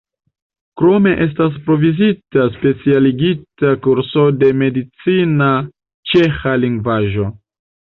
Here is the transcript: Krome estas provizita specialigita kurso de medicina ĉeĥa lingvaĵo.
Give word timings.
Krome 0.81 1.11
estas 1.25 1.59
provizita 1.67 2.47
specialigita 2.55 3.75
kurso 3.89 4.25
de 4.41 4.51
medicina 4.65 5.53
ĉeĥa 6.15 6.59
lingvaĵo. 6.67 7.31